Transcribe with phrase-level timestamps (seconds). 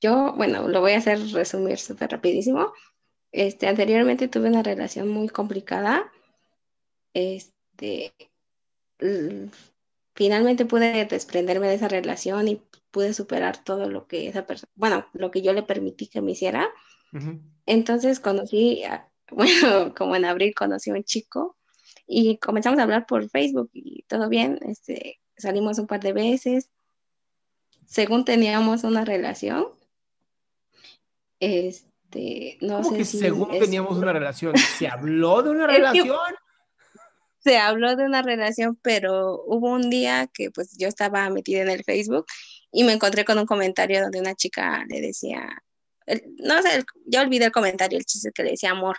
[0.00, 2.72] yo, bueno, lo voy a hacer resumir súper rapidísimo.
[3.32, 6.10] Este, anteriormente tuve una relación muy complicada.
[7.14, 8.12] Este,
[10.14, 15.06] finalmente pude desprenderme de esa relación y pude superar todo lo que esa persona, bueno,
[15.14, 16.68] lo que yo le permití que me hiciera.
[17.66, 18.82] Entonces conocí,
[19.30, 21.56] bueno, como en abril conocí a un chico
[22.06, 26.70] y comenzamos a hablar por Facebook y todo bien, este, salimos un par de veces
[27.92, 29.66] según teníamos una relación.
[31.40, 34.54] Este, no ¿Cómo sé que si según es- teníamos una relación?
[34.78, 35.66] ¿Se habló de una
[36.06, 36.16] relación?
[37.40, 41.70] se habló de una relación, pero hubo un día que pues yo estaba metida en
[41.70, 42.24] el Facebook
[42.70, 45.48] y me encontré con un comentario donde una chica le decía,
[46.06, 48.96] el- no sé, el- ya olvidé el comentario, el chiste que le decía amor.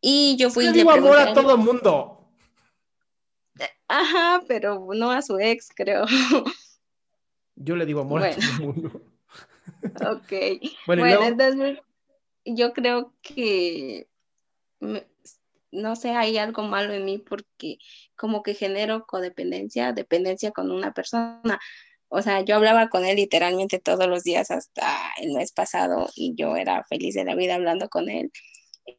[0.00, 2.30] Y yo fui Yo le digo amor a todo mundo.
[3.88, 6.04] ajá, pero no a su ex, creo.
[7.60, 9.02] Yo le digo amor a todo el mundo.
[10.00, 10.30] Ok.
[10.30, 11.78] Bueno, y Bueno, luego- entonces
[12.44, 14.08] yo creo que,
[15.70, 17.78] no sé, hay algo malo en mí porque
[18.16, 21.58] como que genero codependencia, dependencia con una persona.
[22.08, 24.86] O sea, yo hablaba con él literalmente todos los días hasta
[25.20, 28.30] el mes pasado y yo era feliz de la vida hablando con él.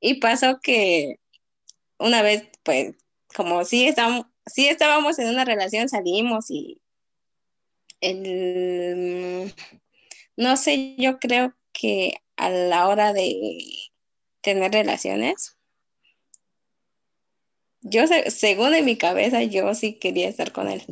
[0.00, 1.16] Y pasó que
[1.98, 2.94] una vez, pues,
[3.36, 6.80] como sí estábamos, sí estábamos en una relación, salimos y
[8.10, 9.54] el,
[10.36, 13.64] no sé, yo creo que a la hora de
[14.40, 15.56] tener relaciones,
[17.80, 20.82] yo según en mi cabeza, yo sí quería estar con él,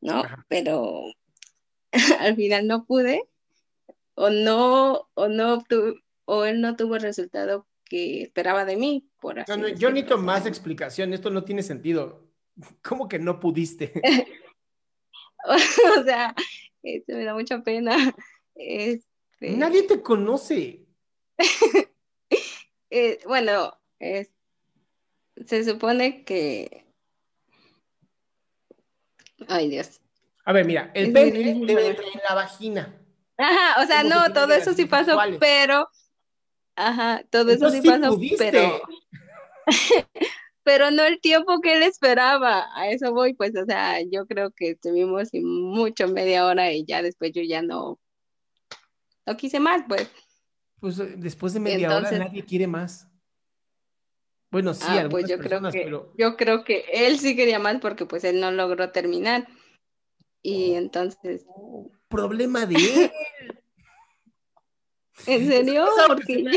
[0.00, 0.20] ¿no?
[0.20, 0.46] Ajá.
[0.48, 1.04] Pero
[2.20, 3.24] al final no pude,
[4.14, 5.64] o no, o no
[6.26, 9.90] o él no tuvo el resultado que esperaba de mí, por así No, no, yo
[9.90, 11.12] necesito más explicación.
[11.12, 12.30] Esto no tiene sentido.
[12.82, 13.92] ¿Cómo que no pudiste?
[15.48, 16.34] o sea,
[16.82, 17.96] este, me da mucha pena.
[18.62, 20.84] Este, Nadie te conoce.
[22.90, 24.32] eh, bueno, es-
[25.46, 26.84] se supone que...
[29.48, 30.00] Ay, Dios.
[30.44, 33.00] A ver, mira, el pene debe de entrar en la vagina.
[33.38, 35.38] Ajá, o sea, ¿Cómo se no, todo eso sí pasó, sexuales?
[35.40, 35.88] pero...
[36.76, 38.36] Ajá, todo eso sí sí pasó, pudiste.
[38.50, 38.82] pero...
[40.70, 42.68] pero no el tiempo que él esperaba.
[42.76, 47.02] A eso voy, pues, o sea, yo creo que estuvimos mucho media hora y ya
[47.02, 47.98] después yo ya no,
[49.26, 50.08] no quise más, pues.
[50.78, 53.08] Pues eh, después de media hora Entonces- nadie quiere más.
[54.52, 57.80] Bueno, sí, Ah, pues yo creo que, pero yo creo que él sí quería más
[57.80, 59.48] porque pues él no logró terminar.
[60.42, 63.12] Y entonces, oh, problema de él.
[65.26, 65.86] ¿en serio?
[66.06, 66.54] Porque ver,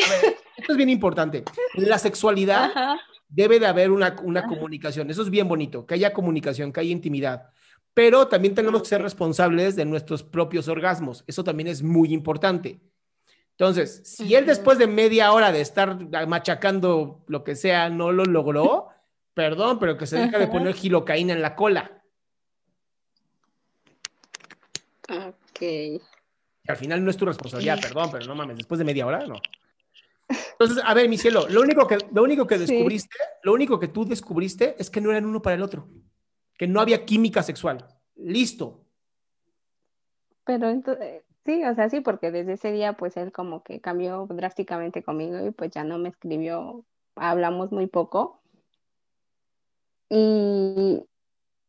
[0.57, 1.43] esto es bien importante.
[1.75, 2.99] La sexualidad Ajá.
[3.33, 5.09] Debe de haber una, una comunicación.
[5.09, 7.49] Eso es bien bonito, que haya comunicación, que haya intimidad.
[7.93, 11.23] Pero también tenemos que ser responsables de nuestros propios orgasmos.
[11.27, 12.79] Eso también es muy importante.
[13.51, 18.25] Entonces, si él después de media hora de estar machacando lo que sea no lo
[18.25, 18.89] logró,
[19.33, 22.03] perdón, pero que se deja de poner gilocaína en la cola.
[25.09, 26.01] Ok.
[26.67, 29.35] al final no es tu responsabilidad, perdón, pero no mames, después de media hora, no.
[30.53, 32.65] Entonces, a ver, mi cielo, lo único que, lo único que Sí.
[32.65, 35.87] descubriste, lo único que tú descubriste es que no eran uno para el otro,
[36.57, 37.85] que no había química sexual.
[38.15, 38.85] Listo.
[40.45, 44.27] Pero entonces, sí, o sea, sí, porque desde ese día pues él como que cambió
[44.29, 48.41] drásticamente conmigo y pues ya no me escribió, hablamos muy poco.
[50.09, 51.03] Y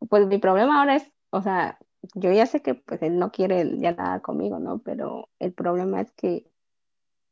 [0.08, 1.78] pues mi problema ahora es, o sea,
[2.14, 4.80] yo ya sé que pues él no quiere ya nada conmigo, ¿no?
[4.80, 6.50] Pero el problema es que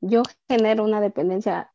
[0.02, 1.72] yo genero una dependencia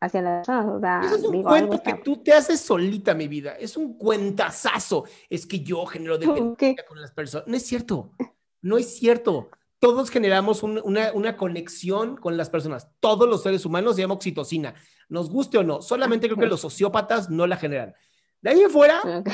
[0.00, 2.02] hacia las personas, o sea, Eso es un digo, algo cuento que está...
[2.02, 3.52] tú te haces solita, mi vida.
[3.58, 5.04] Es un cuentazazo.
[5.30, 6.84] Es que yo genero dependencia ¿Qué?
[6.86, 7.48] con las personas.
[7.48, 8.12] No es cierto.
[8.60, 9.48] No es cierto.
[9.80, 12.88] Todos generamos un- una, una conexión con las personas.
[13.00, 14.74] Todos los seres humanos se llama oxitocina.
[15.08, 15.82] Nos guste o no.
[15.82, 17.94] Solamente creo que los sociópatas no la generan.
[18.40, 19.30] De ahí en fuera, Ok.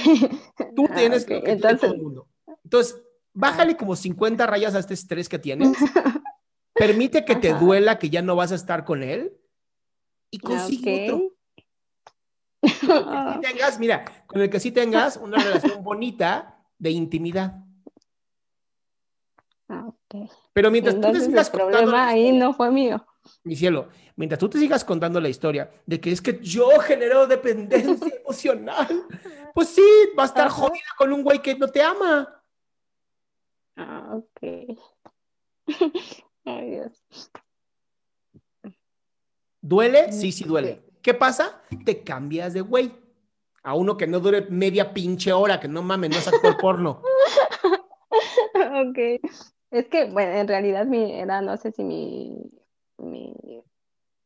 [0.74, 2.28] tú Ah, tienes ok, lo que entonces- todo el mundo.
[2.62, 3.02] Entonces,
[3.34, 5.76] bájale como 50 rayas a este estrés que tienes.
[6.74, 7.60] Permite que te Ajá.
[7.60, 9.36] duela que ya no vas a estar con él
[10.30, 11.02] y consigue Ok.
[11.02, 11.30] otro.
[12.62, 12.70] Sí
[13.42, 17.64] tengas, mira, con el que sí tengas una relación bonita de intimidad.
[19.68, 20.30] Ah, ok.
[20.52, 23.04] Pero mientras tú te sigas el contando problema ahí no fue mío.
[23.44, 27.26] mi cielo, mientras tú te sigas contando la historia de que es que yo genero
[27.26, 29.06] dependencia emocional,
[29.54, 29.82] pues sí,
[30.18, 32.42] va a estar jodida con un güey que no te ama.
[33.76, 34.78] Ah, ok.
[36.44, 37.04] Ay, Dios.
[39.64, 40.12] ¿Duele?
[40.12, 40.82] Sí, sí duele.
[41.00, 41.62] ¿Qué pasa?
[41.87, 42.93] Te cambias de güey.
[43.62, 47.00] A uno que no dure media pinche hora, que no mames, no es actor porno.
[48.55, 48.99] ok.
[49.70, 52.37] Es que, bueno, en realidad mi, era, no sé si mi,
[52.99, 53.34] mi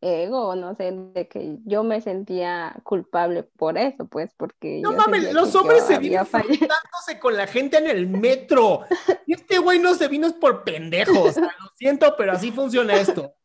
[0.01, 4.81] ego, no sé, de que yo me sentía culpable por eso, pues, porque...
[4.81, 8.81] No mames, los hombres se vienen dándose con la gente en el metro.
[9.25, 11.37] Y este güey no se vino por pendejos.
[11.37, 13.38] Lo siento, pero así funciona esto.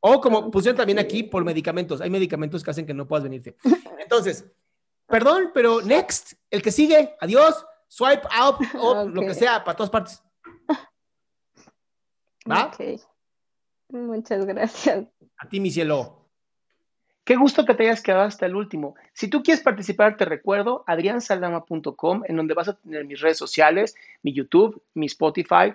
[0.00, 2.00] O como pusieron también aquí por medicamentos.
[2.00, 3.56] Hay medicamentos que hacen que no puedas venirte.
[3.98, 4.44] Entonces,
[5.06, 9.90] perdón, pero next, el que sigue, adiós, swipe out, o lo que sea, para todas
[9.90, 10.22] partes.
[12.50, 12.66] ¿Va?
[12.66, 13.00] Ok.
[13.88, 15.06] Muchas gracias.
[15.38, 16.26] A ti, mi cielo.
[17.24, 18.94] Qué gusto que te hayas quedado hasta el último.
[19.12, 23.96] Si tú quieres participar, te recuerdo adriansaldama.com, en donde vas a tener mis redes sociales,
[24.22, 25.74] mi YouTube, mi Spotify,